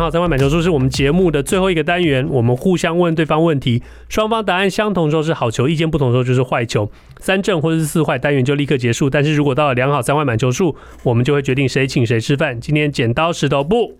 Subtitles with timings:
[0.00, 6.90] 两好三坏满球数是我们节目的最后一个单元，我们互相问对方问题，双方答案相同的时候是好球，意见不同的时候就是坏球。
[7.18, 12.58] 三正或者是四坏单元就立刻结束，但是如果到了良好三坏满球数，我们就会决定谁请谁吃饭。
[12.58, 13.98] 今天剪刀石头布，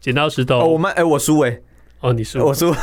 [0.00, 0.58] 剪刀石头。
[0.58, 1.60] 哦、我们哎、欸，我输哎，
[2.00, 2.74] 哦你输，我输，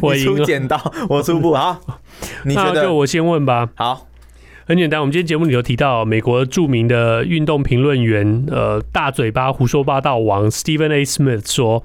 [0.00, 1.78] 我输剪刀，我输布好。
[2.46, 3.68] 你觉得我先问吧。
[3.74, 4.07] 好。
[4.68, 11.02] 很简单，我们今天节目里头提到美国著名的运动评论员，呃，大嘴巴胡说八道王 Stephen A.
[11.06, 11.82] Smith 说，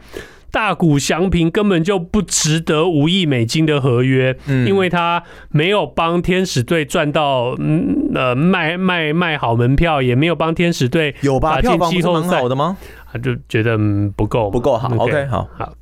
[0.51, 11.61] 大谷翔平根本就不值得五亿美金的合约，嗯，因为他没有帮天使队赚到，嗯，呃，卖卖卖好门票，也没有帮天使队有吧？
[11.61, 12.75] 票房不是蛮好的吗？
[13.13, 13.77] 他就觉得
[14.17, 14.93] 不够，不够好。
[14.97, 15.73] OK，, okay 好好，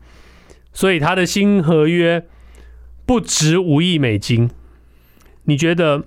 [0.71, 2.23] 所以他的新合约
[3.07, 4.51] 不值五亿美金，
[5.45, 6.03] 你觉得？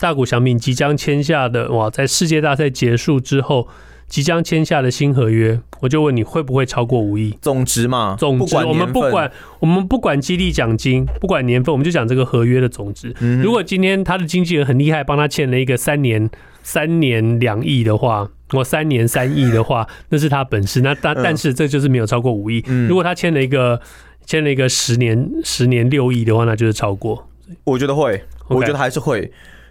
[0.00, 3.68] 大谷翔平即将签下的哇，在世界大赛结束之后
[4.08, 8.16] 即将签下的新合约，我就问你会不会超过五亿总值嘛？
[8.18, 13.14] 总值，我们不管我们不管激励奖金，不管年份，我们就讲这个合约的总值。
[13.42, 16.30] 如果今天他的经纪人很厉害，帮他签了一个三年
[16.62, 20.80] 三年两亿的话，我三年三亿的话， 那是他本事。
[20.80, 22.64] 那但但是这就是没有超过五亿。
[22.88, 23.78] 如果他签了一个
[24.24, 27.28] 签了一个十年十年六亿的话，那就是超过。
[27.64, 29.30] 我觉得会，我觉得还是会。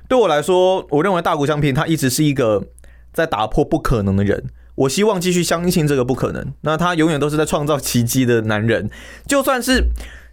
[0.10, 2.64] 对我来说，我认为大谷翔平他一直是一个
[3.14, 4.44] 在打破不可能的人。
[4.74, 6.52] 我希望继续相信这个不可能。
[6.62, 8.90] 那他永远都是在创造奇迹的男人。
[9.28, 9.90] 就算是，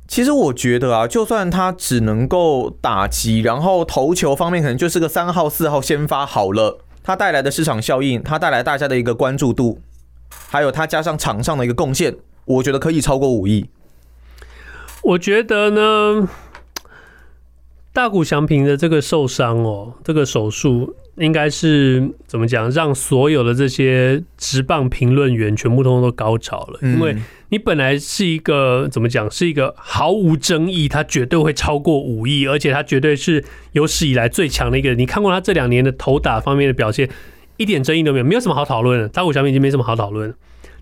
[0.09, 6.79] 其实我觉得啊，就算他只能够打击，然后投球方面可能就是个三号、四号先发好了。
[7.03, 9.81] 他带来的市场效应，他带来大家的一个关注度，
[10.49, 13.69] 还有他加上场上的一个贡献，我觉得可以超过五亿。
[15.03, 16.29] 我觉得呢。
[17.97, 22.71] 大谷翔平的这个受伤哦，这个手术应该是怎么讲？
[22.71, 27.17] 让所有的这些直棒评论员全部通通都高潮了，因为
[27.49, 29.31] 你本来是一个怎么讲？
[29.31, 33.43] 是一个毫无争议，他绝对会超过五亿，而且他绝对是
[33.73, 34.99] 有史以来最强的一个人。
[34.99, 37.09] 你看过他这两年的投打方面的表现，
[37.57, 39.09] 一点争议都没有，没有什么好讨论的。
[39.09, 40.35] 大谷翔平已经没什么好讨论。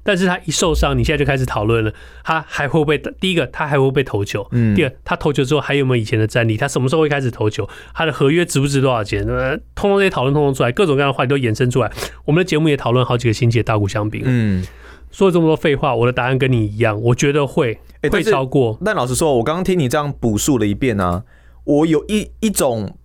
[0.04, 1.92] 但是他一受伤，你现在就开始讨论了，
[2.22, 2.96] 他还会不会？
[3.18, 4.46] 第一个，他还会不会投球？
[4.52, 4.74] 嗯。
[4.76, 6.56] 第二，他投球之后还有没有以前的战力？
[6.56, 7.68] 他什么时候会开始投球？
[7.92, 9.24] 他的合约值不值多少钱？
[9.26, 11.90] 呃，通通这些讨论通通出来，各种各样的话题都衍生出来。
[12.24, 14.22] 我们的节目也讨论好几个星期的大谷翔平。
[14.24, 14.64] 嗯。
[15.10, 17.78] 说了这么多废话，我的答案跟你一样，我觉得会
[18.10, 18.76] 会超过。
[18.84, 21.22] 但老实说，我刚刚听你这样补述了一遍啊，
[21.62, 22.98] 我有一一种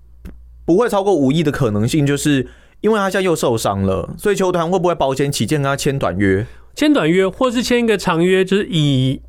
[0.65, 2.47] 不会超过五亿的可能性，就是
[2.81, 6.47] 因为他现在又受伤了，所以球团会不会保险起见跟他签短约？
[6.75, 9.21] 签短约，或是签一个长约，就是以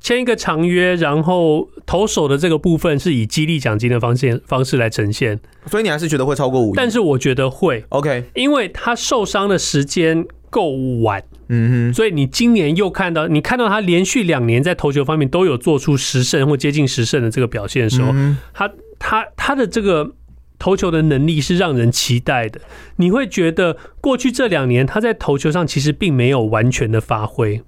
[0.00, 5.38] 签一个长约，然后投手的这个部分是以激励奖金的方式方式来呈现。
[5.66, 6.76] 所以你还是觉得会超过五亿？
[6.76, 10.70] 但是我觉得会，OK，因为他受伤的时间够
[11.02, 18.12] 晚，嗯哼，所以你今年又看到，你看到他连续两年在投球方面都有做出十胜或接近十胜的这个表现的时候，
[18.54, 20.12] 他他他的这个。
[20.58, 22.60] 投球的能力是让人期待的，
[22.96, 27.62] 你会觉得过去这两年他在投球上其实并没有完全的发挥。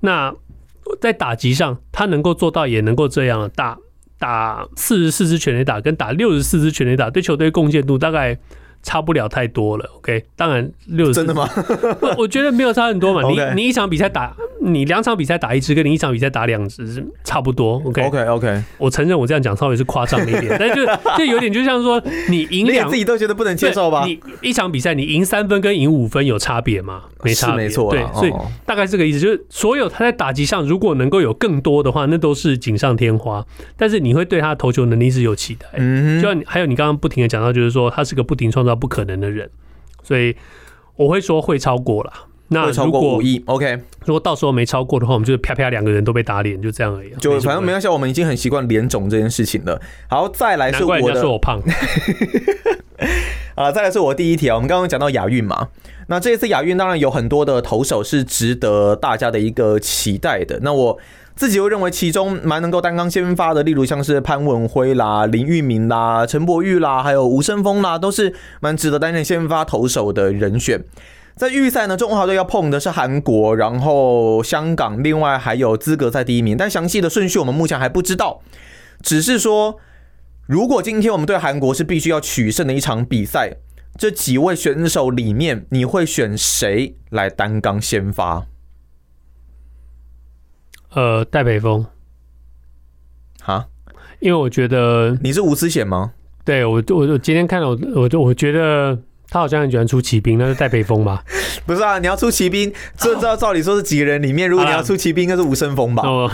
[0.00, 0.34] 那
[1.00, 3.78] 在打击上，他能够做到也能够这样打
[4.18, 8.38] 打四十四支全垒打跟打六十四支全垒打，对球队贡献度大概。
[8.84, 10.24] 差不了太多了，OK。
[10.36, 11.48] 当然六十，真的吗？
[12.00, 13.28] 我我觉得没有差很多嘛。
[13.28, 18.02] 你 你一场比赛打，你两场比赛打一支，跟你一场比赛打两支是差不多，OK。
[18.02, 18.62] OK OK。
[18.78, 20.84] 我承认我这样讲稍微是夸张了一点，但是就
[21.16, 24.04] 就有点就像说你赢两，自己都觉得不能接受吧？
[24.04, 27.04] 你一场比赛你赢三分跟赢五分有差别吗？
[27.22, 27.90] 没差，没错。
[27.90, 28.32] 对，所以
[28.66, 33.42] 大概这个意思，就是所有他在打击上如果能够有更多的话，那都是锦上添花。
[33.78, 35.66] 但是你会对他的投球能力是有期待。
[35.78, 38.73] 嗯，就像还有你刚刚不停的讲到，就是说他是个不停创造。
[38.74, 39.50] 不可能的人，
[40.02, 40.36] 所以
[40.96, 42.12] 我会说会超过了。
[42.48, 47.10] 那如果五亿，OK，如果到时候没超过的话，我们就啪啪两个人都被打脸，就这样而已。
[47.18, 49.80] 就反正没关系，我们已经很习惯脸肿这件事情了。
[50.08, 51.60] 好，再来是我说我胖。
[53.56, 54.54] 啊，再来是我第一题啊。
[54.54, 55.68] 我们刚刚讲到亚运嘛，
[56.08, 60.60] 那这一次亚运当然有很多的投手是值得大家的一个期待的。
[60.62, 60.98] 那我。
[61.36, 70.84] 自己又认为其中蛮能够担纲先发的，例如像是潘文辉啦、林玉明啦、陈柏宇啦，还有吴生峰啦，都是蛮值得担任先发投手的人选。
[71.36, 78.40] 在预赛呢，中华队要碰的是韩国，然后香港，另外还有资格赛第一名，但详细的顺序我们目前还不知道，
[79.02, 79.78] 只是说
[80.46, 83.56] 如果今天我们对韩国是必须要取胜的一场比赛，
[83.98, 88.46] 这几位选手里面，你会选谁来担纲先发？
[90.94, 91.84] 呃，戴北风。
[93.42, 93.66] 哈，
[94.20, 96.12] 因为我觉得你是吴思贤吗？
[96.44, 98.98] 对我，我我今天看了，我我我觉得
[99.28, 101.22] 他好像很喜欢出骑兵，那是戴北风吧？
[101.66, 106.02] 不是啊，你要出骑兵，这照照理说是几个人里面，如果你要出骑兵，应该是吴生峰吧？
[106.06, 106.30] 哦，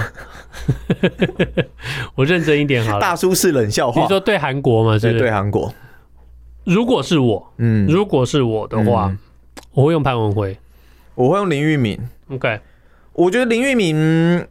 [2.16, 3.00] 我认真一点好了。
[3.00, 4.02] 大叔是冷笑话。
[4.02, 4.98] 你说对韩国吗？
[4.98, 5.72] 是对韩国。
[6.64, 9.18] 如果是我，嗯，如果是我的话，嗯、
[9.72, 10.56] 我会用潘文辉，
[11.14, 11.98] 我会用林玉敏。
[12.28, 12.60] OK，
[13.20, 14.46] 我觉得林玉敏。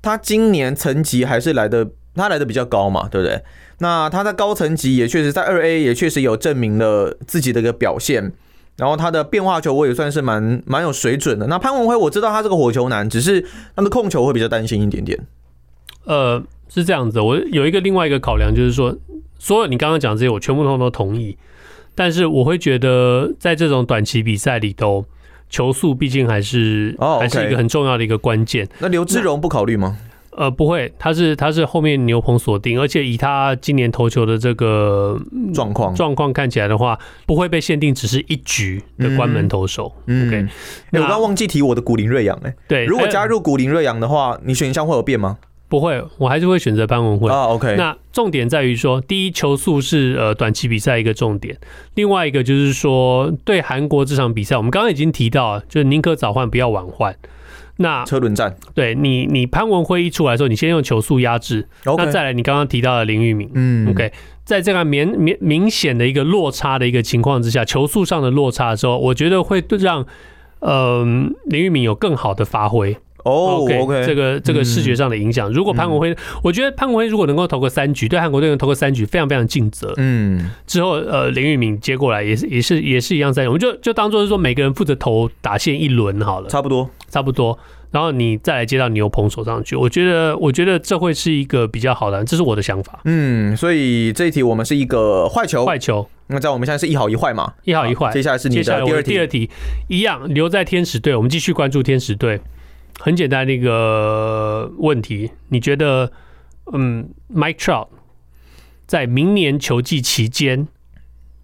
[0.00, 1.84] 他今年层级还是来的，
[2.14, 3.42] 他来的比较高嘛，对不对？
[3.80, 8.32] 那他在高层级也确实在二 A 也确实有证明了自己的一个表现，
[8.76, 11.48] 然后他的变化球我也算是蛮蛮有水准的。
[11.48, 13.44] 那潘文辉我知道他是个火球男，只是
[13.74, 15.18] 他的控球会比较担心一点点。
[16.04, 18.96] 呃，是这样子，我有一个另外一个考量，就是说，
[19.40, 21.36] 所有你刚刚讲这些，我全部通通都同意，
[21.96, 25.04] 但是我会觉得在这种短期比赛里头。
[25.48, 28.68] 球速毕竟还是还是一个很重要的一个关键。
[28.78, 29.96] 那刘志荣不考虑吗？
[30.30, 35.20] 呃，不会，他是他是后面牛棚锁定，而且以他今年投球的这个
[35.52, 36.96] 状况状况看起来的话，
[37.26, 39.92] 不会被限定只是一局的关门投手。
[40.06, 40.46] 嗯、OK，
[40.92, 45.38] 那我刚刚忘记提我的古林瑞阳哎，对，如果加入古林瑞阳的话，你选项会有变吗？
[45.68, 47.44] 不会，我还是会选择潘文辉啊。
[47.44, 51.56] OK，那重点在于说，第一球速是呃短期比赛一个重点，
[51.94, 57.14] 另外一个就是说，对韩国这场比赛，我们刚刚已经提到了，就是宁可早换不要晚换。
[57.80, 64.10] 那车轮战，对你，你潘文辉一出来的时候，你先用球速压制，okay, 那再来你刚刚提到的林玉敏，嗯，OK，
[64.44, 70.04] 在这个明明明显的一个落差的一个情况之下，球速上的落差的时候，我觉得会让
[70.58, 71.04] 呃
[71.44, 72.96] 林玉敏有更好的发挥。
[73.28, 79.92] 哦、oh,，OK，, okay 这个这个视觉上的影响、嗯，如果潘国辉、嗯，我觉得潘国辉如果能够投个三局，对韩国队能投个三局，非常非常尽责。
[79.98, 87.58] 嗯，之后呃林玉敏接过来也是也是也是一样三局，我们就就当做是说每个人负责投打线一轮好了，差不多差不多，
[87.90, 93.00] 然后你再来接到牛棚手上去，我觉得我觉得这会是一个比较好的，这是我的想法。
[93.04, 96.08] 嗯，所以这一题我们是一个坏球，坏球。
[96.30, 98.12] 那在我们现在是一好一坏嘛，一好一坏。
[98.12, 99.50] 接下来是你的第二题，第二题
[99.88, 102.38] 一样留在天使队，我们继续关注天使队。
[103.00, 106.10] 很简单的一个问题，你觉得，
[106.72, 107.88] 嗯，Mike Trout
[108.86, 110.66] 在明年球季期间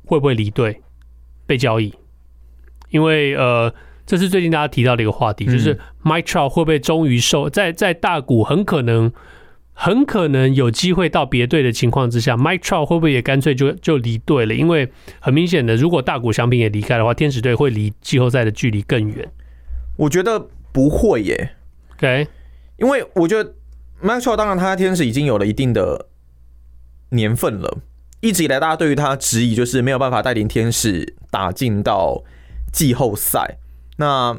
[0.04, 0.82] 会不会离队
[1.46, 1.94] 被交易？
[2.90, 3.72] 因为呃，
[4.04, 9.12] 这是最近大家提到的一个话题，就是 Mike Trout 会不会终于受在在大谷很可能
[9.72, 14.54] 很可能有机会到别队的情况之下，Mike Trout 会不会也干脆就就离队了？
[14.54, 14.90] 因为
[15.20, 19.30] 很明显的，如果大谷翔平也离开的话，天使队会离季后赛的距离更远。
[19.96, 20.48] 我觉得。
[20.74, 21.54] 不会耶
[21.92, 22.26] ，OK，
[22.78, 23.54] 因为我觉得
[24.02, 26.08] Trout 当然他在天使已经有了一定的
[27.10, 27.78] 年份了，
[28.20, 32.24] 一直以来大家对于他的质疑就是没有办法带领天使打进到
[32.72, 33.58] 季后赛。
[33.98, 34.36] 那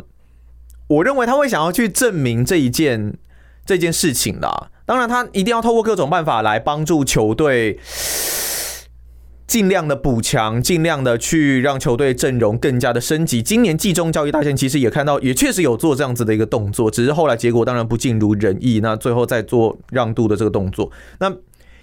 [0.87, 3.17] 我认为他会想要去证明这一件
[3.65, 7.79] 这件事情啦，当然他一定要透过各种办法来帮助球队。
[9.47, 13.43] 尽量的补强，尽量的去让球队阵容更加的升级。
[13.43, 18.79] 今年季中交易大线其实也看到，也确实有做这样子的一个动作，只是后来结果当然不尽如人意。
[18.81, 21.31] 那最后再做让渡的这个动作，那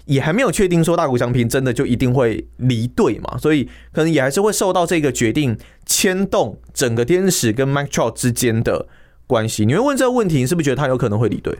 [0.05, 3.37] 也还没有确定说大谷翔平真的就一定会离队嘛？
[3.37, 8.87] 所以可能也还是会受到这个决定牵动整个天使跟 Mike Trout 之间的
[9.25, 9.65] 关系。
[9.65, 11.57] 你会问这个问题，你是不是觉得他有可能会离队？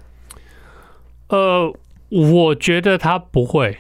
[1.30, 1.74] 呃，
[2.10, 3.78] 我觉得他不会。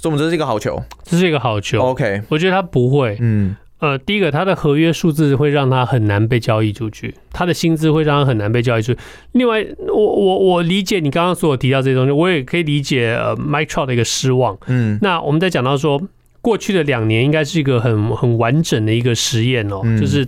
[0.00, 1.78] 所以我们这是一个好球，这是一个好球。
[1.82, 3.18] OK，我觉得他不会。
[3.20, 9.00] 嗯，呃，第一个，他的合约数字会让他很难被交易出去，他的薪资会让他很难被交易出去。
[9.32, 14.56] 另外，我我我理解你刚刚所有提到这些东西，我也可以理解呃，Mike Trout 的一个失望。
[14.68, 16.00] 嗯，那我们在讲到说，
[16.40, 20.26] 过去的两年应该是一个很很完整的一个实验哦，就是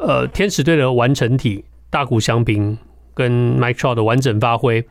[0.00, 2.78] 呃，天使队的完成体大谷翔平
[3.12, 4.82] 跟 Mike Trout 的完整发挥，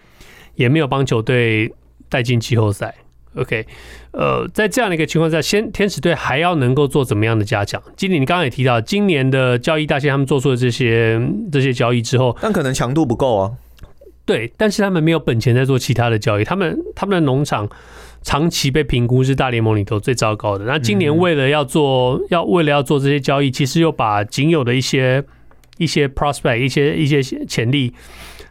[0.54, 1.74] 也没有帮球队
[2.08, 2.94] 带进季后赛。
[3.36, 3.66] OK，
[4.12, 7.82] 呃，在这样的一个情况下，先天使队还要能够做怎么样的加强？
[7.96, 11.22] 经理你刚刚也提到，今年的交易大线他们做出了这些
[11.52, 13.52] 这些交易之后，但可能强度不够啊。
[14.26, 17.70] 对，但是他们没有本钱在做其他的交易，他们他们的农场
[18.24, 20.66] 长期被评估是大联盟里头最糟糕的。
[20.66, 25.24] 那今年为了要做要为了要做这些交易，其实又把仅有的一些
[25.78, 27.94] 一些 prospect 一些一些潜力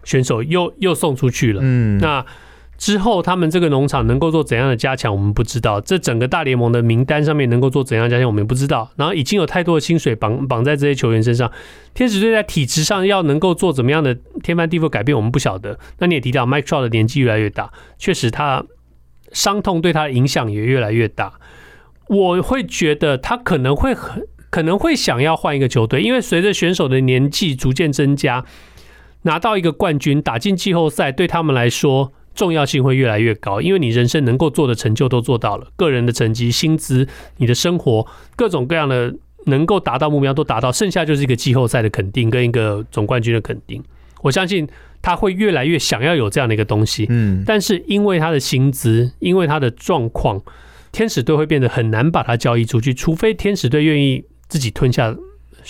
[0.04, 1.60] 选手又又送出去了。
[1.64, 2.24] 嗯，那。
[2.78, 5.80] 之后，他们这个农场能够做怎样的加强，我们不知道。
[5.80, 8.88] 这整个大联盟的名单上面能够做怎样加强，我们也不知道。
[8.96, 11.50] 然后已经有太多的薪水绑绑在这些球员身上，
[11.92, 15.76] 天使队在体质上要能够做怎么样的天翻地覆改变，我们不晓得。
[15.98, 18.64] 那你也提到，Mike Trout 的年纪越来越大，确实他
[19.32, 21.34] 伤痛对他的影响也越来越大。
[22.06, 28.44] 我会觉得他可能会很可能会想要换一个球队，因为随着选手的年纪逐渐增加，
[29.22, 33.60] 拿到一个冠军，打进季后赛，对他们来说重要性会越来越高。
[33.60, 39.12] 因为你人生能够做的成就都做到了，个人的成绩、薪资、你的生活，各种各样的
[39.46, 43.82] 能够达到目标都达到，剩下就是一个季后赛的肯定跟一个总冠军的肯定。
[44.22, 44.66] 我相信
[45.02, 47.06] 他会越来越想要有这样的一个东西。
[47.10, 50.40] 嗯，但是因为他的薪资，因为他的状况。
[50.90, 55.14] 天使队会变得很难把它交易出去，除非天使队愿意自己吞下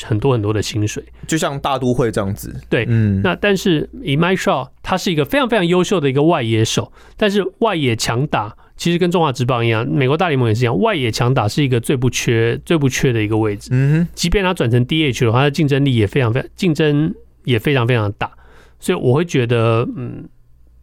[0.05, 2.55] 很多很多的薪水，就像大都会这样子。
[2.69, 13.71] 对，嗯，那但是以 Mike Trout，他是一个非常非常优秀的一个外野手，但是外野强打其实跟中华职棒一样，美国大联盟也是一样，外野强打是一个最不缺、最不缺的一个位置。
[13.73, 17.15] 嗯哼，即便他转成 DH 的话，他的竞争力也非常非常竞争
[17.45, 18.31] 也非常非常大，
[18.79, 20.29] 所以我会觉得，嗯。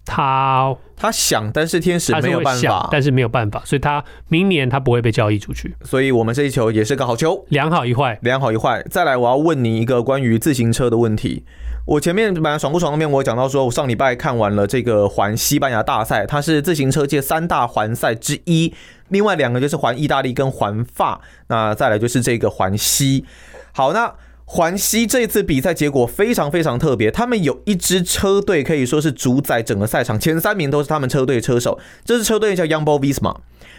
[0.06, 5.76] 他他想，但是天使没有办法，但是没有办法，所以他明年他不会被交易出去。
[5.84, 8.84] 所以我们这一球也是个好球，两好一坏，两好一坏。
[8.90, 11.44] 再来，我要问你一个关于自行车的问题。
[11.86, 18.74] 我前面本来爽不爽那边我讲到说，我上礼拜看完了这个环西班牙大赛，它是自行车界三大环赛之一，
[19.10, 23.26] 另外两个就是环意大利跟环法，那再来就是这个环西。
[23.74, 24.14] 好，那。
[24.48, 31.80] 环西这次比赛结果非常非常特别，他们有一支车队可以说是主宰整个赛场，前三名都是他们车队车手。
[32.04, 33.38] 这支车队叫 Jumbo Visma。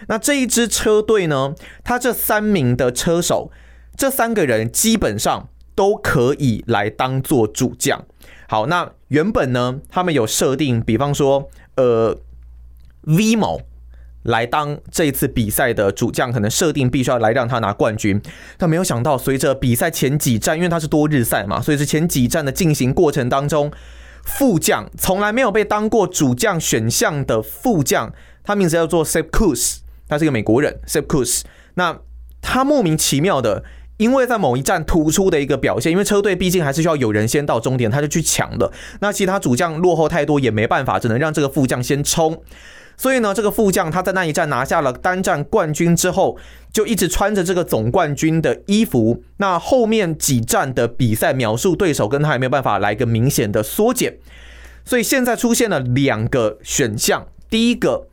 [0.09, 1.55] 那这一支车队呢，
[1.85, 3.51] 他这三名的车手，
[3.97, 8.05] 这三个人基本上都可以来当做主将。
[8.49, 12.19] 好，那原本呢，他们有设定，比方说，呃
[13.03, 13.63] ，V 某。
[14.27, 18.21] 来当这一次比赛的主将，可能设定必须要来让他拿冠军，
[18.57, 23.73] 但没有想到，随着比赛前几站，因为他是多日赛嘛，所以是前几站的进行过程当中，
[24.23, 28.13] 副将从来没有被当过主将选项的副将，
[28.45, 29.79] 他名字叫做 Sep Kus，
[30.09, 31.43] 他是一个美国人 sep cus。
[31.75, 31.99] 那
[32.41, 33.65] 他莫名其妙的，
[33.97, 38.73] 因为在某一站突出的一个表现，因为车队毕竟还是需要有人先到终点，他就去抢的。
[39.01, 42.41] 那其他主将落后太多也没办法，只能让这个副将先冲。
[42.97, 46.39] 所以呢，这个副将他在那一战拿下了单战冠军之后，
[46.73, 49.23] 就一直穿着这个总冠军的衣服。
[49.37, 54.17] 那后面几站的比赛描述，对手跟他也没有办法来个明显的缩减。
[54.85, 58.09] 所以现在出现了两个选项：第一个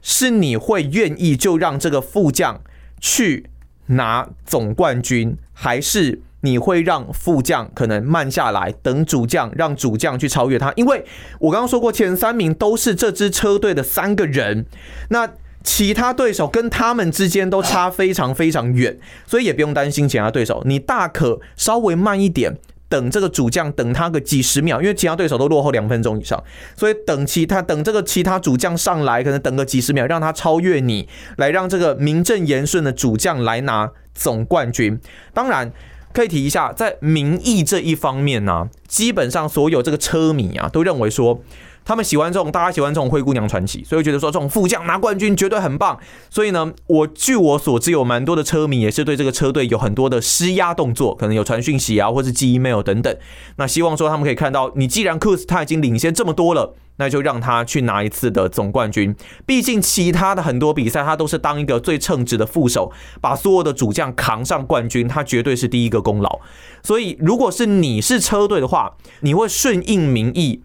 [0.00, 2.60] 是你会愿意就让这个副将
[3.00, 3.46] 去
[3.86, 6.20] 拿总冠军，还是？
[6.42, 10.72] 你会让副将可能慢下来，等主将，让主将去超越他。
[10.74, 11.04] 因为
[11.38, 14.64] 我刚刚说过，前三名都是这支车队的三个人，
[15.10, 15.28] 那
[15.62, 20.62] 其他对手跟他们之间都差非常非常远，所以也不用担心其他对手。
[20.64, 22.56] 你大可稍微慢一点，
[22.88, 26.42] 等这个主将，等他个几十秒，因为其他对手都落后两分钟以上，
[26.74, 31.06] 所以等其他等这个其他主将上来，可能等个几十秒，让他超越你，
[31.36, 34.98] 来让这个名正言顺的主将来拿总冠军。
[35.34, 35.70] 当然。
[36.12, 41.40] 可以提一下，在民意这一方面呢、基本上所有这个车迷啊，都认为说，
[41.84, 45.98] 他们喜欢这种，大家喜欢这种灰姑娘传奇，所以觉得说这种副将拿冠军绝对很棒。
[46.28, 53.16] 所以呢，我据我所知，有蛮多的车迷也是对这个车队有很多的施压动作，可能有传讯息啊，或是寄 email 等等。
[53.56, 56.74] 那希望说他们可以看到，你既然 Kuss 他已经领先这么多了。
[56.96, 66.40] 那就让他去拿一次的总冠军，毕竟其他的很多比赛他都是当一个最称职的副手，把所有的主将扛上冠军，他绝对是第一个功劳。
[66.82, 70.60] 所以，如果是你是车队的话，你会顺应民意，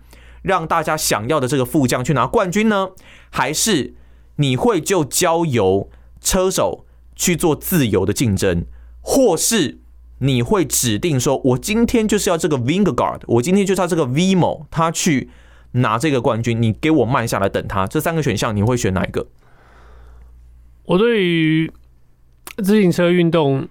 [0.45, 2.89] 让大家想要的这个副将去拿冠军呢？
[3.29, 3.95] 还是
[4.37, 5.89] 你会就交由
[6.21, 6.85] 车手
[7.15, 8.65] 去做自由的竞争，
[9.01, 9.79] 或是
[10.19, 15.29] 你会指定说，我今天就是要这个 Vingegaard，我今天就是要这个 Vimo，，他去。
[15.77, 17.85] 拿这个冠军，你给我慢下来等他。
[17.85, 19.27] 这三个选项，你会选哪一个？
[20.85, 21.69] 我对于
[22.63, 23.67] 自行车运动，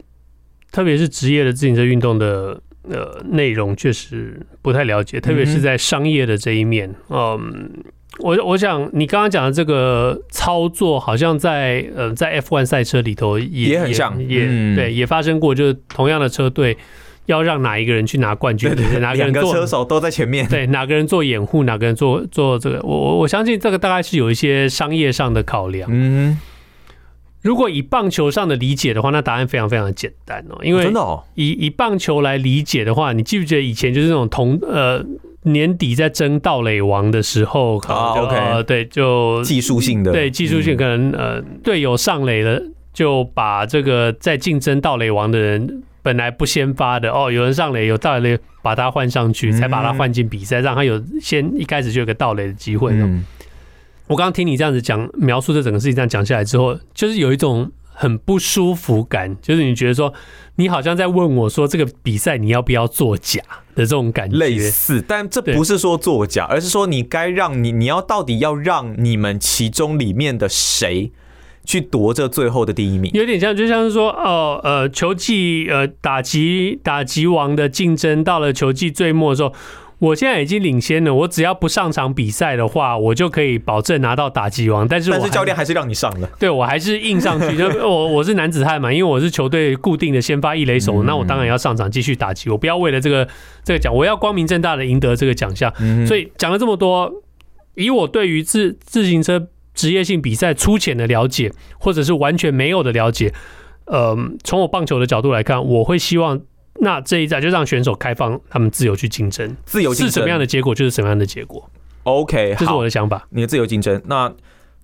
[0.70, 5.20] 特别是职业的自行车运动的呃内容，确实不太了解。
[5.20, 7.70] 特别是在商业的这一面，嗯，嗯，
[8.18, 16.76] 我我想你刚刚讲的这个操作，好像在呃在 F1 赛车里头也也很像，也、嗯、对，也发生过，就是同样的车队。
[17.26, 18.68] 要让哪一个人去拿冠军？
[18.68, 20.46] 对对对， 哪个人车手都在前面。
[20.46, 21.64] 对，哪个人做掩护？
[21.64, 22.78] 哪个人做做这个？
[22.82, 25.88] 我我我相信这个大概是有一些商业上的考量。
[25.90, 26.38] 嗯，
[27.44, 30.58] 如果以棒球上的理解的话，那答案非常非常的简单哦。
[30.62, 35.04] 因为真的哦，以以棒球来理解的话，你记不记得以前就是那种同呃
[35.42, 37.78] 年底在争盗垒王的时候
[38.62, 42.60] 对，就技术性的，对技术性可能呃队友上垒了，
[42.94, 45.82] 就把这个在竞争盗垒王的人。
[46.04, 52.92] 本来不先发的哦，有人上垒有盗垒，把他换上去，才把他换进比赛，让他有先一开始就有个盗垒的机会。
[52.92, 53.24] 嗯，
[54.06, 60.12] 我刚刚听你这样子讲描述这整个事情，这样讲下来之后，就是有一种很不舒服感，就是你觉得说
[60.56, 63.40] 你好像在问我说这个比赛你要不要作假
[63.74, 71.10] 的这种感觉，类似，但这不是说作假，而是说你该让你你要到底要让你们其中里面的谁
[71.64, 79.54] 去夺这最后的第一名，有点像就像是说哦呃球技呃打击打击王的竞争到了球季最末的时候。
[80.04, 84.86] 我现在已经领先了，我只要不上场比赛的话，我就可以保证拿到打击王。
[84.86, 87.56] 但是，但是教练还是让你上了，对我还是硬上去。
[87.58, 92.50] 就我我是男子汉嘛，因为我是球队固定的先发一垒手，那我当然要上场继续打击。
[92.50, 93.26] 我不要为了这个
[93.64, 95.72] 这个奖，我要光明正大的赢得这个奖项。
[96.06, 97.10] 所以讲了这么多，
[97.74, 103.32] 以我对于自自行车职业性比赛粗浅的了解，或者是完全没有的了解，
[103.86, 106.42] 呃，从我棒球的角度来看，我会希望。
[106.80, 111.70] 那这一站就让选手开放他们自由去竞争，自由竞争是什么样的结果就是什么样的结果。
[112.02, 113.26] OK，这是我的想法。
[113.30, 114.30] 你的自由竞争，那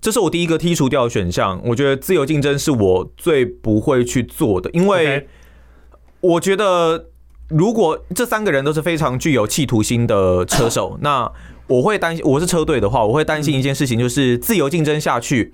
[0.01, 1.61] 这是我第一个剔除掉的选项。
[1.65, 5.29] 我觉得自由竞争是我最不会去做的，因为
[6.21, 7.09] 我觉得
[7.49, 11.31] 如果这三个人都是非常具有企图心的车手， 那
[11.67, 15.53] 我会担心，我是车队的话，我会担心一件事情，就是自由竞争下去，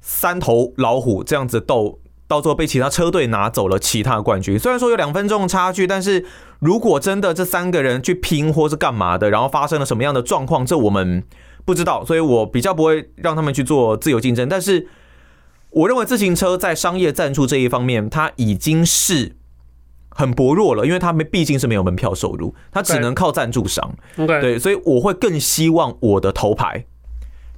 [0.00, 1.98] 三头老虎这样子斗。
[2.28, 4.58] 到最后被其他车队拿走了其他的冠军。
[4.58, 6.24] 虽然说有两分钟的差距，但是
[6.58, 11.22] 如果真的这三个人去拼或是干嘛的，然后发生了什么样的状况，这我们
[11.64, 12.04] 不知道。
[12.04, 14.48] 所以我比较不会让他们去做自由竞争。
[14.48, 14.88] 但是
[15.70, 19.36] 我认为自行车在商业赞助这一方面，它已经是
[20.08, 23.94] 很薄弱了，因为他们毕竟是没有门票收入，他只能靠赞助商。
[24.16, 26.86] 对，所以我会更希望我的头牌。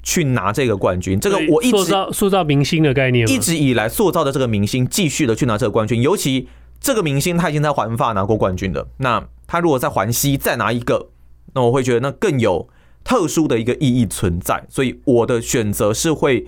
[0.02, 6.00] 去拿这个冠军，这个我一直塑造塑造明星的概念，一直以来塑造的这个明星，继续的去拿这个冠军。
[6.00, 6.49] 尤其
[6.81, 11.11] 这个明星他已经在环法拿过冠军了，那他如果在环西再拿一个，
[11.55, 12.69] 那我会觉得那更有
[13.02, 14.64] 特殊的一个意义存在。
[14.69, 16.47] 所以我的选择是会，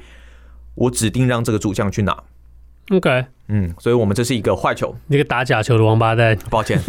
[0.74, 2.22] 我指定让这个主将去拿。
[2.90, 6.38] OK，嗯，所以我们这是一个坏球，一个打假球的王八蛋。
[6.48, 6.80] 抱歉，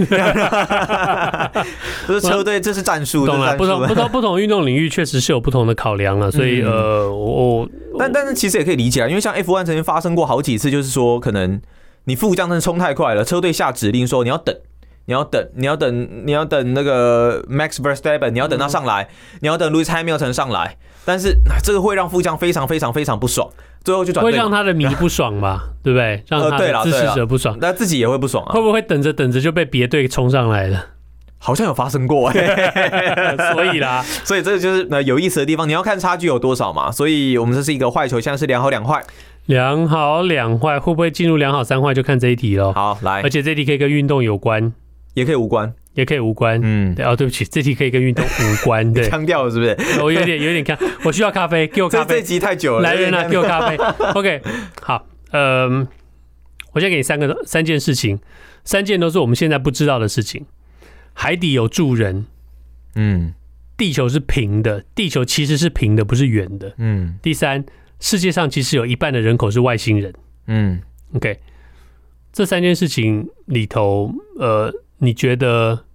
[2.07, 3.25] 这是车队，这是战术。
[3.25, 11.59] 懂了，不同 不同不同运动领域确实是有不同的考量了，所以呃，我但但是其实也可以理解啊，因为像 F1 曾经发生过好几次，就是说可能
[12.05, 14.55] 你副将真的冲太快了，车队下指令说你要等，
[15.05, 23.49] 你要等，你要等，你要等那个 Max Verstappen，你要等他上来，你要等 Lewis Hamilton 上来，但是这个会让副将非常非常非常不爽。
[23.83, 26.23] 最后就转会让他的迷不爽吧， 对不对？
[26.27, 28.53] 让他的支持者不爽，那自己也会不爽啊。
[28.53, 30.85] 会不会等着等着就被别队冲上来了？
[31.43, 35.67] 好像有发生过哎， 所以啦，所以这个就是呃有意思的地方。
[35.67, 36.91] 你要看差距有多少嘛。
[36.91, 39.01] 所以我们这是一个坏球，现在是两好两坏，
[39.47, 42.71] 两好两坏，会不会进入两好三坏就看这一题喽。
[42.73, 44.71] 好，来，而且这题可以跟运动有关，
[45.15, 45.73] 也可以无关。
[45.93, 49.75] 也可以无关，嗯，对哦，对不起，这题可以跟运动无关， 对，腔调是不是？
[50.01, 52.15] 我有点有点看，我需要咖啡， 给我咖啡。
[52.15, 53.75] 这集太久了，来人啊，给我咖啡。
[54.15, 54.41] OK，
[54.81, 55.85] 好，嗯，
[56.71, 58.19] 我先给你三个三件事情，
[58.63, 60.45] 三件都是我们现在不知道的事情。
[61.13, 62.25] 海底有住人，
[62.95, 63.33] 嗯，
[63.75, 67.19] 地球是平的，地球其实是平的，不是圆的，嗯。
[67.21, 67.65] 第三，
[67.99, 70.13] 世界上其实有一半的人口是外星人，
[70.47, 70.81] 嗯。
[71.13, 71.37] OK，
[72.31, 74.73] 这三件事情里头，呃。
[75.03, 75.85] 你觉得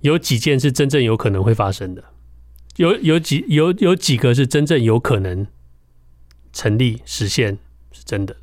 [0.00, 2.02] 有几件是真正有可能会发生的？
[2.76, 5.46] 有有几有有几个是真正有可能
[6.52, 7.58] 成立实现
[7.92, 8.34] 是真的？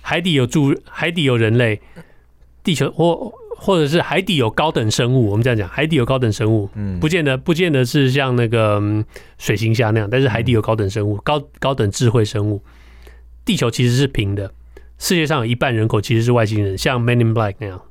[0.00, 1.82] 海底有住，海底有人类，
[2.62, 5.30] 地球或或者是海底有高等生物。
[5.30, 8.80] 我们这样讲，海底有高等生物，嗯，不见得不见得是像那个
[9.36, 12.62] 水行侠那样，但是海底有高等生物，高高等智慧生物。
[13.44, 14.54] 地球其实是平的，
[14.98, 17.82] 世界上有一半人口其实是外星人，像 Men in Black 那样。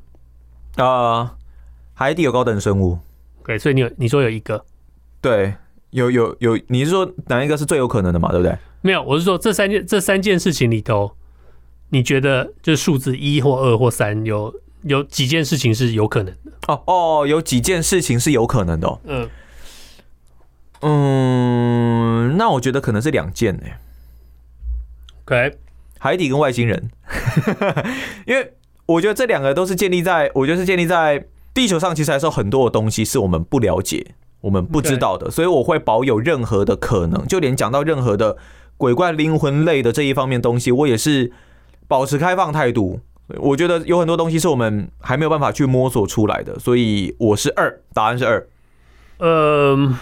[0.76, 1.32] 啊、呃，
[1.94, 2.98] 海底有高等生物，
[3.46, 4.66] 对，所以你有你说有一个，
[5.22, 5.54] 对，
[5.92, 8.30] 有有有，你是说哪一个是最有可能的嘛？
[8.30, 8.58] 对不对？
[8.82, 11.16] 没有，我是说这三件这三件事情里头，
[11.90, 16.52] 你觉得就是数字一或二或三，有有几件事情是有可能的？
[16.68, 19.00] 哦哦，有几件事情是有可能的、哦。
[19.06, 19.30] 嗯
[20.82, 23.64] 嗯，那我觉得可能是两件呢。
[25.26, 25.58] OK，
[26.00, 26.90] 海底跟外星人，
[28.26, 28.54] 因为。
[28.86, 38.38] 我觉得这两个都是建立在，我觉得是建立在地球上，其实还是有很多的东西是我们不了解、我们不知道的，所以我会保有任何的可能，就连讲到任何的
[38.78, 41.32] 鬼怪灵魂类的这一方面东西，我也是
[41.88, 43.00] 保持开放态度。
[43.38, 48.48] 我觉得有很多东西是我们还没有办法去摸索出来的，所以我是二，答案是二。
[49.20, 49.98] 嗯，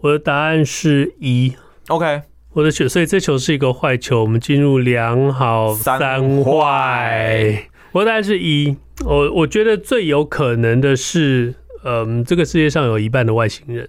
[0.00, 1.54] 我的答案是一。
[1.88, 2.22] OK。
[2.54, 4.22] 我的球，所以这球是一个坏球。
[4.22, 7.68] 我们进入两好三坏。
[7.92, 8.76] 我的答案是一。
[9.04, 11.52] 我我觉得最有可能的是，
[11.84, 13.88] 嗯，这个世界上有一半的外星人。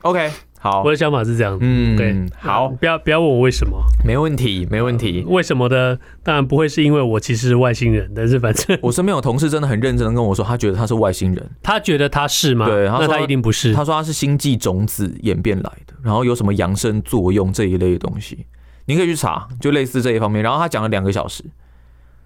[0.00, 1.60] OK，好，我的想法是这样子。
[1.62, 5.24] 嗯，对，好，不要不要问我为什么，没问题，没问题。
[5.28, 5.98] 为什么的？
[6.22, 11.50] 当然不会是因为我其实是外星人，但是反正 我身边有同事真的很认真的跟我说，他觉得他是外星人。
[11.62, 12.66] 他觉得他是吗？
[12.66, 13.72] 对，那他一定不是。
[13.72, 18.46] 他说他是星际种子演变来的，然后有什么扬升作用这一类的东西，
[18.86, 20.42] 你可以去查，就类似这一方面。
[20.42, 21.44] 然后他讲了两个小时，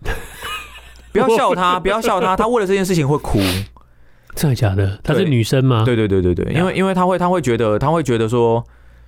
[1.13, 3.39] 不要笑他，不要笑他，他为了这件事情会哭。
[4.35, 4.99] 真的假的？
[5.03, 5.85] 她是女生吗？
[5.85, 8.65] 对对对对对，因为因为她会她会觉得她会觉得说，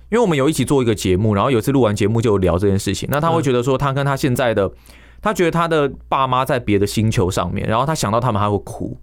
[0.09, 4.71] 因为我们有一起做一个节目，然后有一次录完节目就聊这件事情，那她会觉得说，她跟她现在的，
[5.21, 8.97] 她觉得她的爸妈在别的星球上面，然后她想到他们还会哭，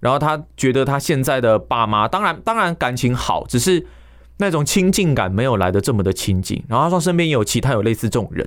[0.00, 3.86] 然后他觉得他现在的爸妈，当然当然感情好，只是
[4.36, 8.46] 那种亲近感没有来的这么的亲近，然后他说身边也有其他有类似这种人。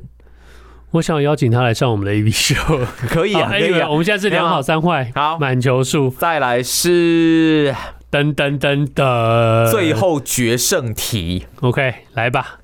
[0.98, 3.88] 我想邀请他来上我们的 A B show，， 可以啊，可以啊。
[3.88, 7.76] 我们现在是两好三坏，好，满球数，再来是
[8.12, 11.46] 噔噔噔噔，最后决胜题。
[11.62, 12.60] OK，来吧。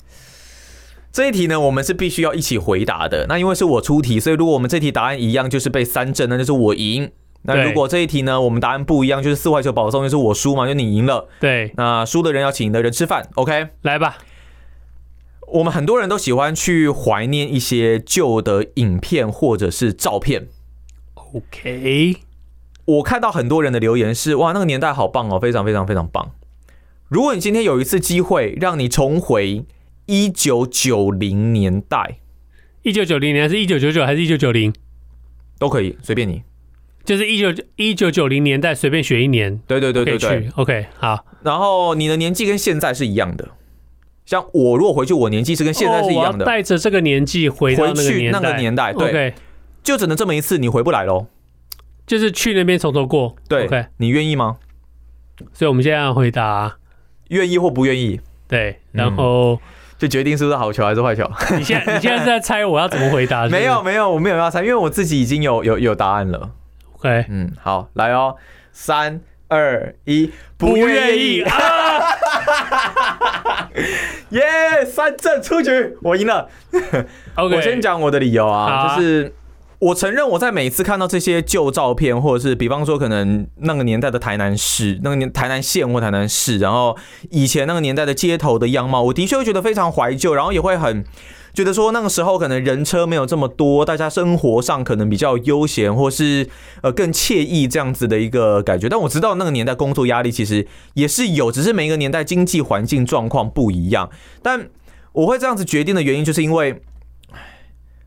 [1.11, 3.27] 这一题呢，我们是必须要一起回答的。
[3.29, 7.11] 那因为是我出题，所以如果我们这题答案一样，就是被三振，那就是我赢。
[7.43, 11.29] 那如果这一题呢，我们答案不一样，就是四坏球保送，就是我输嘛，就你赢了。
[11.39, 13.29] 对，那输的人要请赢的人吃饭。
[13.35, 14.17] OK，来吧。
[15.53, 20.47] 我们很多人都喜欢去怀念一些旧的影片或者是照片。
[21.13, 22.17] OK，
[22.85, 26.31] 我看到很多人的留言是：哇，那个年代好棒哦，非常非常非常棒。
[27.07, 29.65] 如果你今天有一次机会，让你重回
[30.07, 32.17] 一九九零年代，
[32.81, 34.73] 一九九零年是一九九九还是一九九零？
[35.59, 36.41] 都可以，随便你。
[37.05, 39.59] 就是一九一九九零年代，随便选一年。
[39.67, 40.49] 对对对对对。
[40.55, 41.23] OK，好。
[41.43, 43.49] 然后你的年纪跟现在是一样的。
[44.25, 49.33] 像我如果回去，我年纪是跟现在是一样的，带着这个年纪回到那个年代，那个年代，对.
[49.83, 51.27] 就只能这么一次，你回不来喽。
[52.05, 54.57] 就是去那边从头过，对你愿意吗？
[55.51, 56.77] 所以我们现在要回答
[57.29, 59.59] 愿意或不愿意，对，然后、嗯、
[59.97, 61.29] 就决定是不是好球还是坏球。
[61.57, 63.55] 你现在你现在是在猜我要怎么回答是是？
[63.55, 66.51] 没有没有，我没有要猜，因为我自己已经有有有答案了。
[66.97, 68.35] OK，嗯，好，来哦，
[68.71, 71.53] 三二一，不愿意啊！
[74.33, 76.49] 耶，yeah, 三振出局，我赢了。
[77.35, 79.33] OK，我先讲我的理由啊，啊，就是
[79.83, 86.95] 我承认我在每次看到这些旧照片，或者是比方说可能那个年代的台南市，那个年台南县或台南市，然后
[87.31, 91.03] 以前那个年代的街头的样貌，我的确会觉得非常怀旧，然后也会很。
[91.53, 96.47] 觉得说那个时候可能人车没有这么多，大家生活上可能比较悠闲，或是
[96.81, 98.89] 呃更惬意这样子的一个感觉。
[98.89, 100.65] 但我知道那个年代工作压力其实
[100.95, 104.09] 也是有，只是每一个年代经济环境状况不一样。
[104.41, 104.67] 但
[105.11, 106.81] 我会这样子决定的原因，就是因为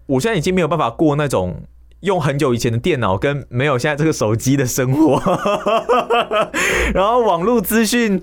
[0.07, 1.63] 我现在已经没有办法过那种
[2.01, 5.21] 用很久以前的电脑跟没有现在这个手机的生活，
[6.95, 8.23] 然后网络资讯。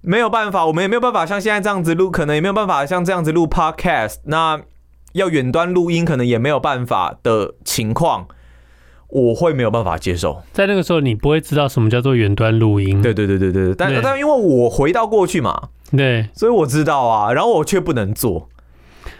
[0.00, 4.18] 没有办法，我们也没有办法像现在这样子录，可能也没有办法像这样子录 Podcast。
[4.24, 4.60] 那
[5.12, 8.28] 要远端录音，可能也没有办法的情况，
[9.08, 10.40] 我会没有办法接受。
[10.52, 13.02] 在那个时候，你不会知道什么叫做远端录音。
[13.02, 18.48] 对对对对对，但但因为我回到过去嘛，对，所以我知道啊，然后我却不能做。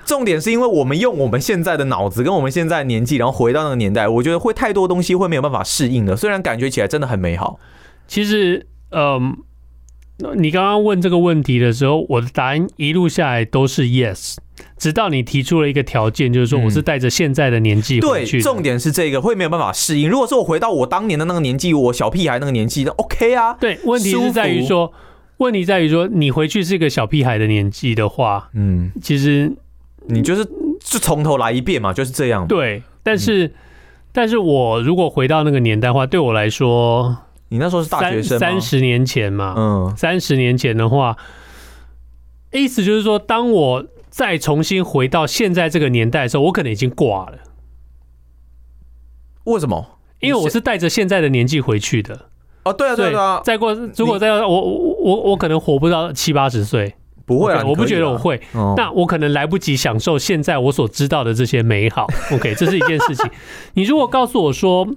[0.08, 6.16] 重点是因为我们用我们现在的脑子跟我们现在的年纪，然后回到那个年代，我觉得会太多东西会没有办法适应的。
[6.16, 7.60] 虽然感觉起来真的很美好，
[8.06, 9.36] 其实，嗯。
[10.36, 14.34] 你刚刚问这个问题的时候，我的答案一路下来都是 yes，
[14.76, 18.38] 直到你提出了一个条件，就是说我是带着现在的年纪回去。
[18.38, 20.10] 对，重点是这个会没有办法适应。
[20.10, 23.54] 如果说我回到我当年的那个年纪，我小屁孩那个年纪，那 OK 啊。
[23.60, 24.92] 对，问题是在于说，
[25.36, 29.52] 问题在于说，你回去是一个小屁孩的年纪的话，嗯，其实
[30.08, 30.44] 你就是
[30.80, 32.46] 就从头来一遍嘛，就是这样。
[32.46, 33.54] 对，但是、嗯、
[34.12, 37.18] 但是我如果回到那个年代的话，对我来说。
[37.50, 38.38] 你那时候是大学生吗？
[38.38, 41.16] 三十年前嘛，嗯，三十年前的话，
[42.52, 47.38] 意思就是说，当我再重新回到现在这个年代的时候，我可能已经挂了。
[49.44, 49.98] 为什么？
[50.20, 52.28] 因为我是带着现在的年纪回去的。
[52.64, 56.96] 哦，对啊，对啊，再过，如果再我我我我可能活不到七八十岁，
[57.28, 58.40] 不会啊，我不觉得我会。
[58.76, 62.08] 那我可能来不及享受现在我所知道的这些美好。
[62.34, 63.30] OK，这是一件事情。
[63.74, 64.88] 你如果告诉我说。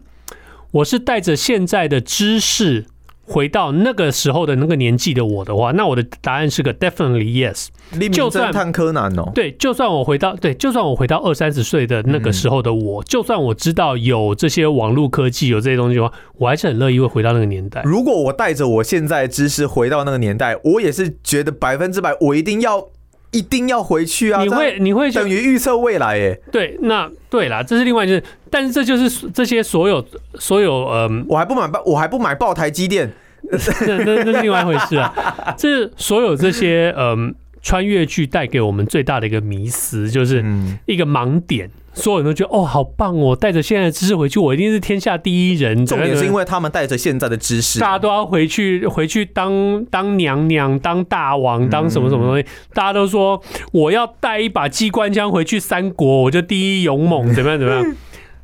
[0.74, 2.86] 我是带着现在的知识
[3.24, 7.68] 回到那个时候的那个年纪的我的话，那我的答案是个 definitely yes。
[8.12, 17.82] 就算探柯南哦，对，就算我回到对，就算我回到二三十岁的那个时候的我，就算我知道有这些网络科技有这些东西的话，我还是很乐意会回到那个年代。
[17.84, 22.90] 如果我带着我现在知识回到那个年代，我也是觉得百分之百，我一定要。
[23.32, 24.42] 一定要回去啊！
[24.44, 26.40] 你会你会等于预测未来耶？
[26.52, 28.24] 对，那对啦，这是另外一件事。
[28.50, 33.12] 但是这就是这些所有所有嗯，我还不买爆，我还不买爆台积电，
[33.50, 33.58] 那
[33.98, 35.14] 那那是另外一回事啊。
[35.58, 40.44] 这所有这些嗯穿越剧带给我们最大的一个迷思，就是
[40.86, 41.70] 一个盲点。
[41.94, 43.36] 所有人都觉得哦，好棒哦！
[43.36, 45.86] 带着现在的知识回去，我一定是天下第一人。
[45.86, 52.46] 重点是因为他们带着现在的知识，大家都要回去回去当当娘娘、当大王、当什么什么东西。
[52.74, 53.42] 大家都说
[53.74, 57.96] 我要带一把机关枪回去三国，我就第一勇猛， 怎么样怎么样？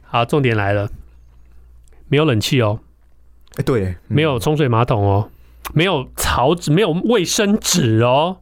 [0.03, 0.89] 好，重点来了，
[2.09, 2.79] 没有冷气哦，
[3.55, 5.29] 哎，对，没有冲水马桶哦，
[5.73, 8.39] 没有草纸，没有卫生纸哦。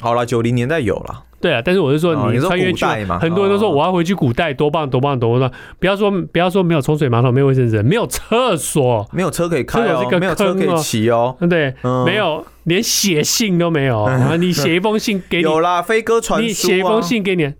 [0.00, 1.23] 好了，九零年代有了。
[1.44, 5.52] 对啊，但是我是说，你穿越剧嘛，很多人都说我要回去古代，多棒多棒多棒！
[5.78, 11.74] 不要说不要说没有冲水马桶，没有卫生纸，没有厕所，没有车可以开哦，没有车可以骑哦， 对，
[12.06, 14.08] 没有连写信都没有。
[14.40, 17.52] 你写一封信给你，有啦，飞鸽传书，你写一封信给你。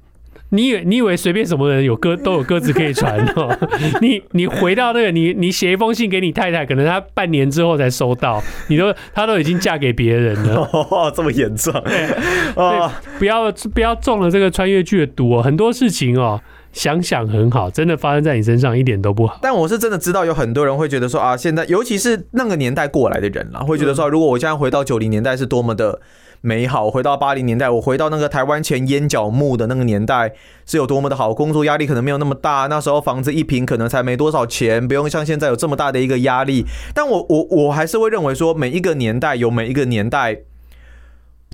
[0.54, 3.56] 你以为你以为随便什么人有鸽 都有鸽子可以传哦？
[4.00, 10.62] 你你回到那个你你写一封信给你太太，可能她半年之后才收到，你都她都已经嫁给别人了。
[10.72, 11.72] 哦，这么严重？
[11.84, 12.08] 对，
[12.54, 15.42] 哦，不要不要中了这个穿越剧的毒哦。
[15.42, 16.40] 很多事情哦，
[16.72, 19.38] 想想很好，真的发生在你身上一点都不好。
[19.42, 26.00] 但我是真的知道有很多人会觉得说啊，现在尤其是那个年代过来的人啦，会觉得说，如果我现在回到九零年代，是多么的。
[26.46, 30.34] 美好，回到八零年代，我回到那个台湾前烟角木的那个年代，
[30.66, 36.66] 是有多么的好，工作压力可能没有那么大，那时候房子一平可能才没多少钱，不用像现在有这么大的一个压力。
[36.92, 40.42] 但我我我还是会认为说，每一个年代有每一个年代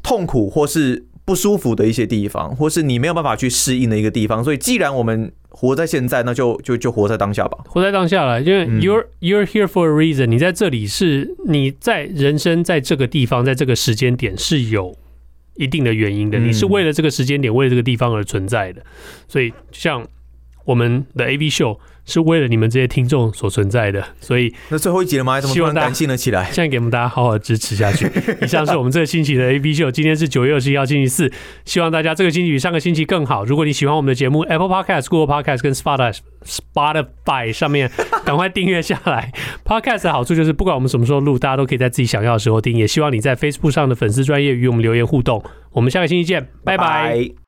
[0.03, 4.42] 痛苦或是不舒服的一些地方，或是你没有办法去适应的一个地方。
[4.42, 7.59] 所以，既然我们活在现在，那就就就活在当下吧。
[7.67, 10.27] 活在当下了，因为 you're you're here for a reason。
[10.27, 14.97] 你在这里是你在人生在这个地方，在这个时间点是有
[15.57, 16.39] 一定的原因的。
[16.39, 18.83] 你是为了这个时间点，为了这个地方而存在的。
[19.29, 20.07] 所以，像
[20.64, 21.79] 我们的 AV 秀。
[22.07, 25.40] 是为了你们这些听众所存在的，所以那最后一集了吗？
[25.40, 26.46] 怎么突然感性了起来？
[26.46, 28.11] 现在给我们大家好好支持下去。
[28.42, 31.31] 以上是我们这个星期的 AV 秀，今天是九月二十一号星期四，
[31.64, 33.44] 希望大家这个星期比上个星期更好。
[33.44, 37.88] 如果你喜欢我们的节目，Apple Podcast、Google Podcast 跟 Spotify Spotify 上面
[38.27, 39.31] 赶快订阅下来。
[39.64, 42.77] Podcast 的好处就是不管我们什么时候录，大家都可以在自己想要的时候听。
[42.77, 45.44] 也希望你在 Facebook 上的粉丝专业与我们留言互动。
[45.70, 47.39] 我们下个星期见，拜拜。